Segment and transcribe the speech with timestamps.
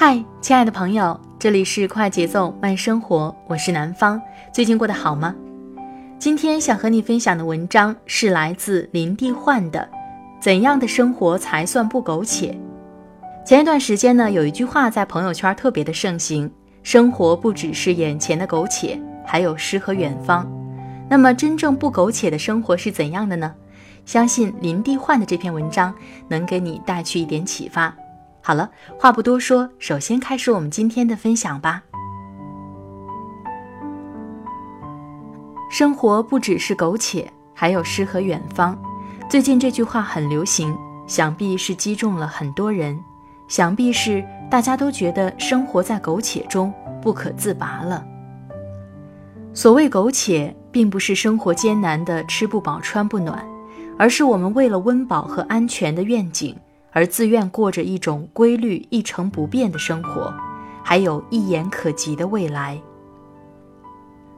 [0.00, 4.22] 嗨，亲爱的朋友，这里是快节奏慢生活，我是南方。
[4.52, 5.34] 最近过得好吗？
[6.20, 9.80] 今天想和你分享的文章是来自林地焕的
[10.40, 12.52] 《怎样的生活才算不苟且》。
[13.44, 16.48] 前一段时间呢，有一句话在朋友圈特别的盛行：
[16.84, 20.48] 生活不只是眼前的苟且，还有诗和远方。
[21.10, 23.52] 那么，真正不苟且的生活是怎样的呢？
[24.06, 25.92] 相信林地焕的这篇文章
[26.28, 27.92] 能给你带去一点启发。
[28.48, 31.82] 好了，话不多说，首先开始我们今天的分享吧。
[35.70, 38.74] 生活不只是苟且，还有诗和远方。
[39.28, 40.74] 最近这句话很流行，
[41.06, 42.98] 想必是击中了很多人，
[43.48, 46.72] 想必是大家都觉得生活在苟且中
[47.02, 48.02] 不可自拔了。
[49.52, 53.46] 所谓苟且，并不是生活艰难的吃不饱穿不暖，
[53.98, 56.56] 而是我们为了温饱和安全的愿景。
[56.98, 60.34] 而自愿过着一种规律、一成不变的生活，
[60.82, 62.76] 还有一眼可及的未来。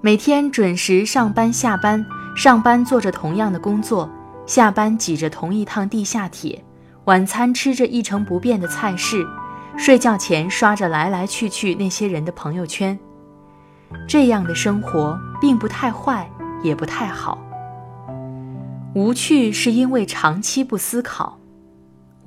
[0.00, 2.04] 每天准时上班下班，
[2.34, 4.10] 上班做着同样的工作，
[4.44, 6.64] 下班挤着同一趟地下铁，
[7.04, 9.24] 晚餐吃着一成不变的菜式，
[9.76, 12.98] 睡觉前刷着来来去去那些人的朋友圈。
[14.08, 16.28] 这样的生活并不太坏，
[16.64, 17.38] 也不太好。
[18.94, 21.37] 无趣是因为长期不思考。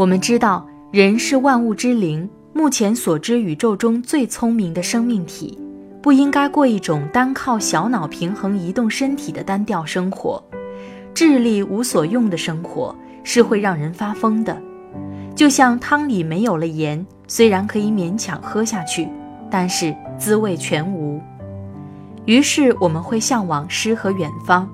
[0.00, 5.58] 我们知道，人是万物之灵，目前所知宇宙中最聪明的生命体，
[6.00, 10.42] 不应该过一种单靠小脑平衡移动身体的单调生活。
[11.12, 14.56] 智力无所用的生活是会让人发疯的。
[15.36, 19.06] 就像汤里没有了盐，虽然可以勉强喝下去，
[19.50, 21.20] 但是滋味全无。
[22.24, 24.66] 于是我们会向往诗和远方。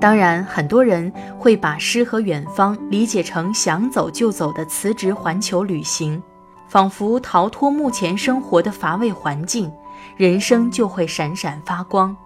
[0.00, 6.22] 当然，很多人会把诗和远方理解成想走就走的辞职环球旅行，
[6.68, 9.70] 仿佛逃脱目前生活的乏味环境，
[10.16, 12.16] 人生就会闪闪发光。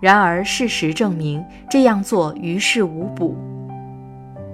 [0.00, 3.36] 然而，事实证明这样做于事无补。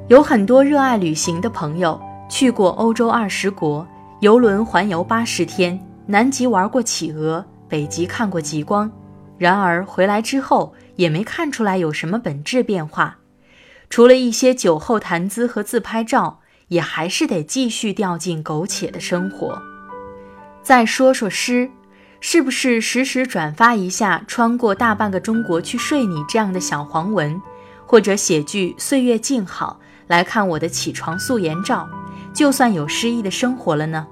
[0.09, 3.87] 有很多热爱旅行的朋友去过欧洲二十国，
[4.21, 8.91] 游轮环游八十天，南极玩过企鹅，北极看过极光。
[9.39, 13.17] 然而回来之后也没看出来有什么本质变化，
[13.89, 19.63] 除了一些酒后谈资和自拍照，也还是得继续掉进苟且的生活。
[20.63, 21.71] 再说说诗，
[22.21, 27.41] 是不是时时转发一下“穿过大半个中国去睡你”这样的小黄文，
[27.87, 31.89] 或者写句“岁月静好”来看我的起床素颜照，
[32.35, 34.07] 就算有诗意的生活了呢？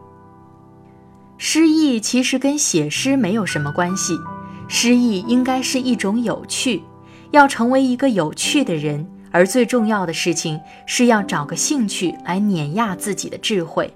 [1.37, 4.19] 诗意其实跟写诗没有什么关系。
[4.69, 6.83] 诗意应该是一种有趣，
[7.31, 13.93] 要成为一个有趣的人，而最重要的事情是要找个兴趣来碾压自己的智慧。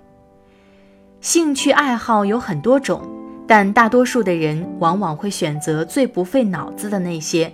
[1.20, 3.02] 兴趣爱好有很多种，
[3.46, 7.52] 但大多数的人往往会选择最不费脑子的那些，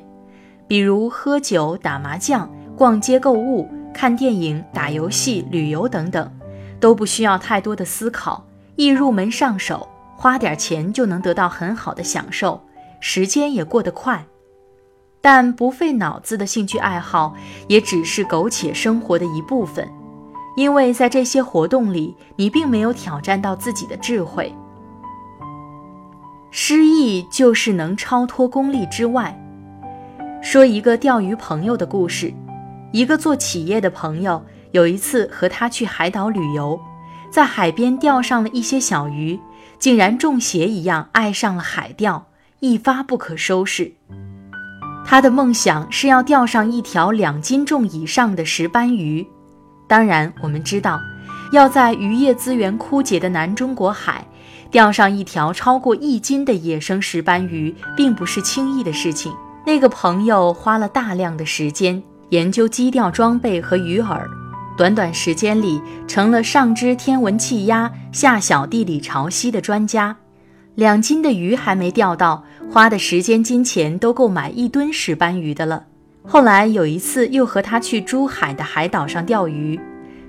[0.66, 6.32] 比如喝酒、打麻将、逛街购物、看电影、打游戏、旅游等等，
[6.78, 8.46] 都不需要太多的思考，
[8.76, 12.62] 易入门上手，花点钱就能得到很好的享受。
[13.00, 14.26] 时间也过得快，
[15.20, 17.34] 但不费脑子的兴趣爱好
[17.66, 19.88] 也只是苟且生活的一部分，
[20.56, 24.54] 因为在这些活动里，你并没有挑战到自己的智慧。
[26.50, 29.38] 诗意就是能超脱功利之外，
[30.40, 32.32] 说一个钓鱼朋友的故事。
[32.90, 36.80] 一个做企业的朋友有一次和他去海岛旅游，
[37.30, 39.38] 在海边钓上了一些小鱼，
[39.78, 42.28] 竟然中邪一样爱上了海钓，
[42.60, 43.92] 一发不可收拾。
[45.06, 49.26] 他的梦想是要钓上一条两斤重以上的石斑鱼。
[49.86, 51.00] 当然，我们知道，
[51.52, 54.26] 要在渔业资源枯竭的南中国海。
[54.70, 59.32] 钓上一条超过一斤的野生石斑鱼，并不是轻易的事情。
[59.64, 64.20] 那个朋友花了大量的时间研究矶钓装备和鱼饵，
[64.76, 70.14] 短短时间里成了上知天文气压、下晓地理潮汐的专家。
[70.78, 75.84] 两斤的鱼还没钓到，花的时间金钱都够买一吨石斑鱼的了。
[76.22, 79.80] 后来有一次又和他去珠海的海岛上钓鱼，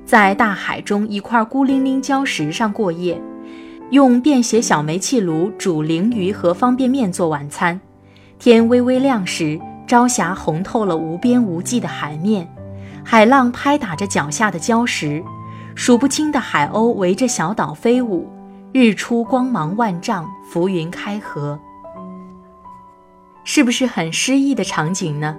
[0.07, 3.21] 在大海中一块孤零零礁石上过夜。
[3.91, 7.79] 用便携小煤气炉煮鲮鱼和方便面做晚餐。
[8.39, 12.51] 天微微亮时，朝霞红透了无边无际的海面，
[13.03, 15.23] 海浪拍打着脚下的礁石，
[15.75, 18.27] 数不清的海鸥围着小岛飞舞。
[18.71, 21.59] 日出光芒万丈，浮云开合，
[23.43, 25.35] 是不是很诗意的场景呢？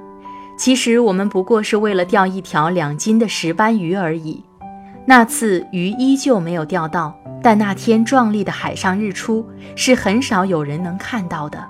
[0.58, 4.42] 其实我们不过是为了钓一条两斤的石斑鱼而已。
[5.06, 9.46] 那次鱼依旧没有钓到，但那天壮丽的海上日出
[9.76, 11.64] 是很少有人能看到的。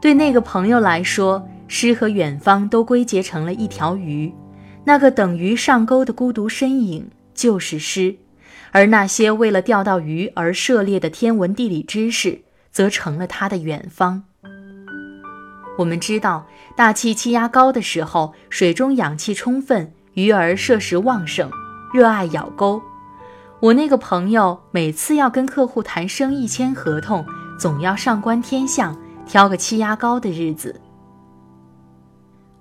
[0.00, 4.34] 对那个朋友来说，诗和远方都归结成了一条鱼，
[4.82, 8.16] 那个等鱼上钩的孤独身影就是诗，
[8.72, 14.24] 而那些为了钓到鱼而涉猎的天文地理知识，则成了他的远方。
[15.78, 21.50] 我们知道，大气气压高的时候，水中氧气充分，鱼儿摄食旺盛。
[21.94, 22.82] 热爱咬钩，
[23.60, 27.24] 我那个朋友每次要跟客户谈生意、签合同，
[27.58, 28.94] 总要上观天象，
[29.24, 30.80] 挑个气压高的日子。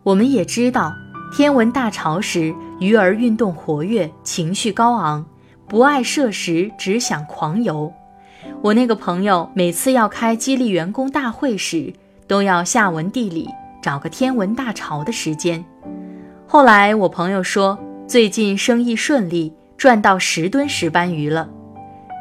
[0.03, 0.93] 我们也知道，
[1.35, 5.25] 天文大潮时，鱼儿运动活跃，情绪高昂，
[5.67, 7.91] 不爱摄食，只想狂游。
[8.61, 11.93] 我那个朋友每次要开激励员工大会时，
[12.27, 13.49] 都要下文地理，
[13.81, 15.63] 找个天文大潮的时间。
[16.47, 17.77] 后来我朋友说。
[18.07, 21.49] 最近生意顺利，赚到十吨石斑鱼了。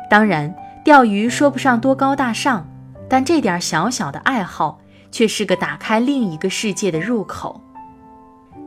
[0.08, 2.67] 当然，钓鱼说不上多高大上，
[3.06, 4.81] 但这点小小的爱好
[5.11, 7.61] 却是个打开另一个世界的入口。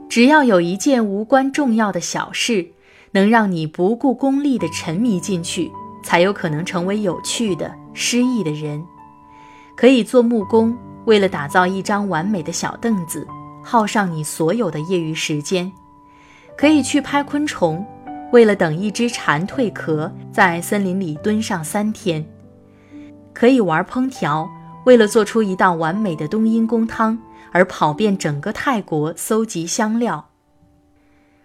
[0.08, 2.68] 只要有一件无关重要的小事，
[3.12, 5.72] 能让你不顾功利的沉迷进去，
[6.04, 8.84] 才有可能成为有趣的、诗意的人。
[9.76, 10.76] 可以做木工，
[11.06, 13.28] 为了打造一张完美的小凳子，
[13.64, 15.72] 耗上你所有的业余时间。
[16.58, 17.86] 可以去拍昆虫，
[18.32, 22.24] 为了等一只蝉蜕壳，在森林里蹲上三天；
[23.34, 24.50] 可以玩烹调，
[24.86, 27.18] 为了做出一道完美的冬阴功汤
[27.52, 30.30] 而跑遍整个泰国搜集香料；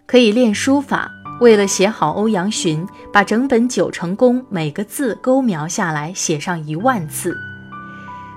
[0.07, 7.31] 可以练书法，为了写好欧阳询，把整本九成宫每个字勾描下来写上一万次；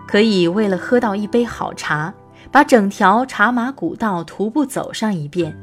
[0.08, 2.12] 可以为了喝到一杯好茶，
[2.50, 5.56] 把整条茶马古道徒步走上一遍。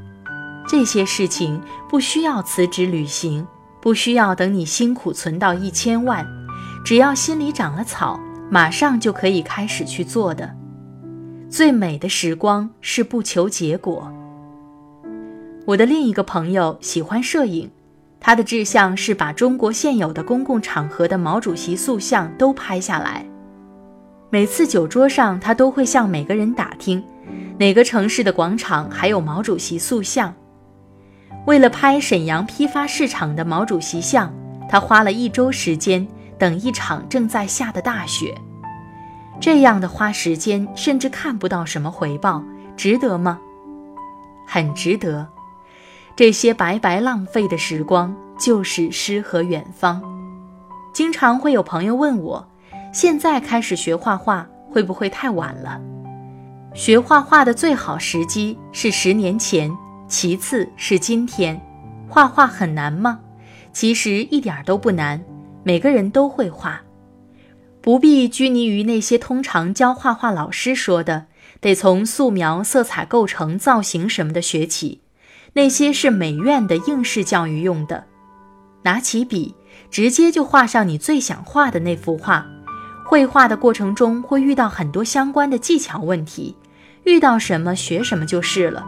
[0.68, 3.46] 这些事情不需要辞职旅行，
[3.82, 6.26] 不需要等你辛苦存到一千万，
[6.86, 8.18] 只要心里长了草，
[8.50, 10.50] 马上就可以开始去做的。
[11.50, 14.10] 最美的时光是不求结果。
[15.66, 17.72] 我的另一个朋友喜欢摄影，
[18.20, 23.26] 他的志向是把中国现有的公共场合的毛主席塑像都拍下来。
[24.30, 27.02] 每次酒桌上，他都会向每个人打听，
[27.58, 30.34] 哪个城市的广场还有毛主席塑像。
[31.46, 34.34] 为了拍沈阳批发市场的毛主席像，
[34.68, 36.06] 他花了一周时间
[36.38, 38.36] 等一场正在下的大雪。
[39.40, 42.44] 这样的花时间，甚至看不到什么回报，
[42.76, 43.40] 值得吗？
[44.46, 45.26] 很值得。
[46.16, 50.02] 这些白白浪费的时光，就是诗和远方。
[50.94, 52.48] 经常会有朋友问我，
[52.94, 55.82] 现在开始学画画会不会太晚了？
[56.76, 59.72] 学画画的最好时机是十年前。
[60.08, 61.60] 其次是今天，
[62.08, 63.20] 画画很难吗？
[63.72, 65.24] 其实一点都不难，
[65.64, 66.80] 每个人都会画，
[67.82, 71.26] 不必拘泥于那些通常教画画老师说的，
[71.60, 75.02] 得从素描、色彩构成、造型什么的学起，
[75.54, 78.04] 那些是美院的应试教育用的。
[78.82, 79.56] 拿起笔，
[79.90, 82.46] 直接就画上你最想画的那幅画。
[83.06, 86.56] 绘画的过程中会遇到很多相关的技巧问题，
[87.04, 88.84] 遇到什么学什么就是了。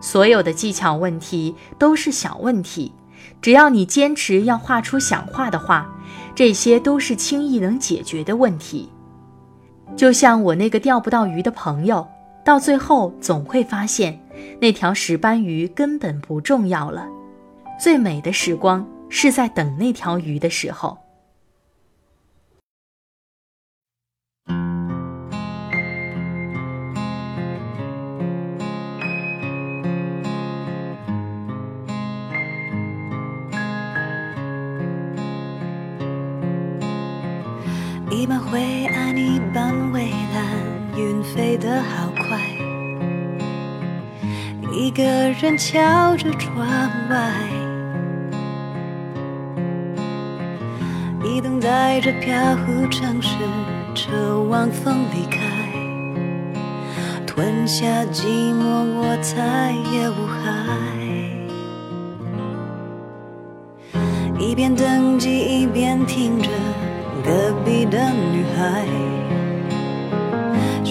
[0.00, 2.92] 所有的技巧问题都是小问题，
[3.40, 5.90] 只要你坚持要画出想画的画，
[6.34, 8.90] 这些都是轻易能解决的问题。
[9.96, 12.06] 就像我那个钓不到鱼的朋友，
[12.46, 14.16] 到最后总会发现，
[14.60, 17.04] 那条石斑鱼根本不重要了。
[17.76, 20.96] 最美的时光是在等那条鱼的时候。
[38.08, 42.38] 一半灰暗，一半蔚蓝，云飞得好快。
[44.72, 45.02] 一个
[45.40, 46.66] 人瞧着窗
[47.10, 47.32] 外，
[51.22, 53.36] 一等待着飘忽城市，
[53.94, 55.38] 车往风离开，
[57.26, 60.44] 吞下寂寞，我再也无害。
[64.38, 66.48] 一边等机，一边听着。
[67.24, 68.84] 隔壁的女孩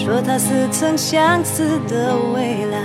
[0.06, 2.78] 说，他似曾相识的未来。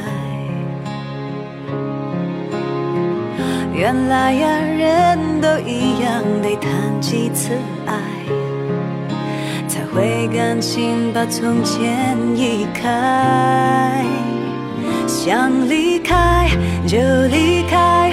[3.75, 7.53] 原来呀，人都一样，得谈几次
[7.85, 7.93] 爱，
[9.67, 14.03] 才会甘心把从前移开。
[15.05, 16.49] 想离开
[16.87, 16.97] 就
[17.27, 18.11] 离开，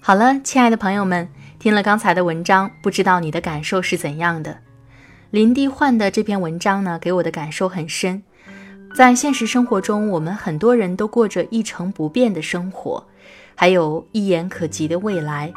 [0.00, 1.28] 好了，亲爱的朋友们，
[1.58, 4.56] 听了刚才的文章，不知道你的感受是怎样的？
[5.30, 8.22] 林地焕的这篇文章呢，给我的感受很深。
[8.94, 13.04] 在现实生活中，我们很多人都过着一成不变的生活，
[13.54, 15.52] 还有一言可及的未来，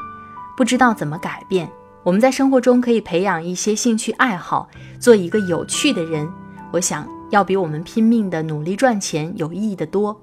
[0.57, 1.69] 不知道怎么改变。
[2.03, 4.67] 我们在生活中可以培养一些兴趣爱好，
[4.99, 6.27] 做一个有趣的人。
[6.73, 10.19] 我想要比我们拼命的努力赚钱有意义的多，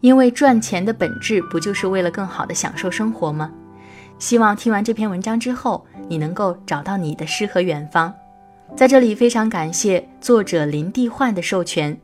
[0.00, 3.50] 因为赚钱的本质不就是为了更好的享受生活吗？
[4.18, 8.12] 希望听完这篇文章之后，你能够找到你的诗和远方。
[8.76, 11.98] 在这里非常感谢作者林地焕的授权。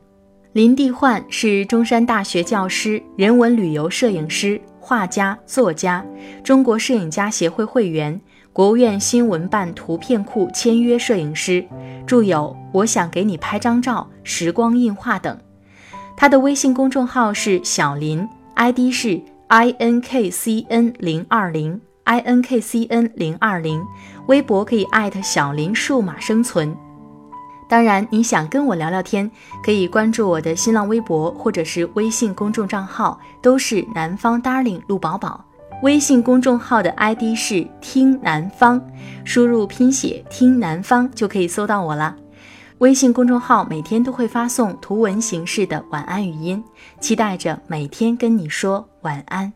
[0.52, 6.04] 林地焕是中山大学教师、人文旅游摄影师、画家、作家，
[6.42, 8.18] 中国摄影家协会会员，
[8.52, 11.62] 国务院新闻办图片库签约摄影师，
[12.06, 15.38] 著有《我想给你拍张照》《时光印画》等。
[16.16, 21.80] 他的微信公众号是小林，ID 是 i n k c n 零二零。
[22.04, 23.84] i n k c n 零二零，
[24.28, 26.72] 微博可以艾特小林数码生存。
[27.68, 29.28] 当然，你想跟我聊聊天，
[29.64, 35.44] 可以关注我的新浪微博或者是微信公众账号，都是南方 darling 陆宝宝。
[35.82, 38.80] 微信公众号的 ID 是听南方，
[39.24, 42.14] 输入拼写听南方就可以搜到我了。
[42.78, 46.62] 微信公众号每天都会发送图文形式的晚安语音，
[47.00, 49.50] 期待着每天跟你说晚安。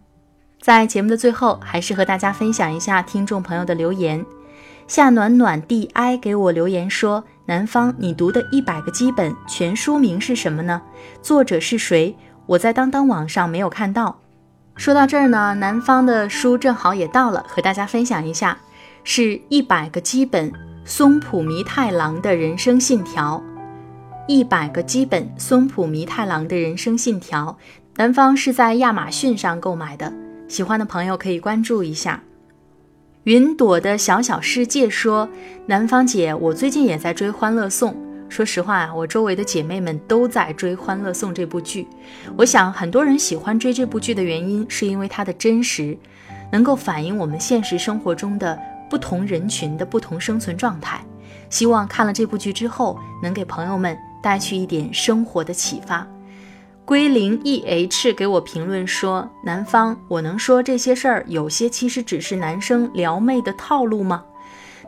[0.58, 4.24] 在节目的最后，还是和大家分享一下听众朋友的留言。
[4.86, 5.86] 夏暖暖 di
[6.18, 10.80] 给我留言说：“南方，你读的一百个基本全书名是什么呢？
[11.20, 12.16] 作者是谁？
[12.46, 14.18] 我在当当网上没有看到。”
[14.76, 18.56] 说到这儿呢，南方的书正好也到了，和大家分享一下，
[19.04, 20.50] 是一百个基本
[20.84, 23.42] 松浦弥太郎的人生信条。
[24.26, 27.56] 一百个基本松浦弥太郎的人生信条，
[27.96, 30.12] 南方是在亚马逊上购买的。
[30.48, 32.22] 喜欢的朋友可以关注一下。
[33.24, 35.28] 云朵的小小世界说
[35.66, 37.92] ：“南方姐，我最近也在追《欢乐颂》。
[38.30, 41.86] 说实话啊，我周围的姐妹们都在追《欢乐颂》这部剧。
[42.36, 45.96] 我想很多人喜欢追这部剧的原因，是因为它的真实，
[46.50, 48.58] 能够反映我们现实生活中的
[48.90, 51.00] 不同人群的不同生存状态。
[51.48, 56.06] 希望看了这部剧之后，能给朋友们带去一点生活的启发。”
[56.84, 64.24] 归零 e h 给我评论说：“南方，我能说这些事儿有些其实只是男生撩妹的套路吗？”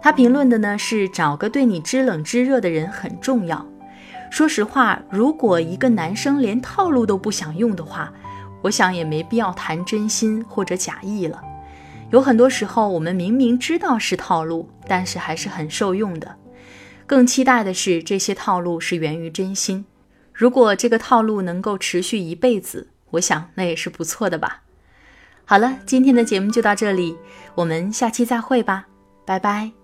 [0.02, 3.64] 他评论的呢是找个对你知冷知热的人很重要。
[4.32, 8.12] 说实话，如果一个男生连套路都不想用的话，
[8.62, 11.40] 我想也没必要谈真心或者假意了。
[12.12, 16.36] 有很多时候，我们明明知道是套路，但是还是很受用的。
[17.06, 19.86] 更期待的是，这些套路是源于真心。
[20.32, 24.62] 如果这个套路能够持续一辈子，我想那也是不错的吧。
[25.46, 27.16] 好了，今天的节目就到这里，
[27.54, 28.86] 我们下期再会吧，
[29.24, 29.81] 拜拜。